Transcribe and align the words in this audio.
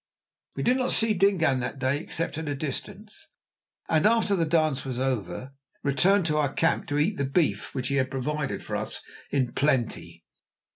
We 0.55 0.63
did 0.63 0.77
not 0.77 0.93
see 0.93 1.13
Dingaan 1.13 1.59
that 1.59 1.77
day, 1.77 1.99
except 1.99 2.39
at 2.39 2.47
a 2.49 2.55
distance, 2.55 3.27
and 3.87 4.07
after 4.07 4.35
the 4.35 4.47
dance 4.47 4.83
was 4.83 4.97
over 4.97 5.53
returned 5.83 6.25
to 6.25 6.37
our 6.39 6.51
camp 6.51 6.87
to 6.87 6.97
eat 6.97 7.17
the 7.17 7.23
beef 7.25 7.75
which 7.75 7.89
he 7.89 7.97
had 7.97 8.09
provided 8.09 8.63
for 8.63 8.75
us 8.77 9.01
in 9.29 9.51
plenty. 9.53 10.23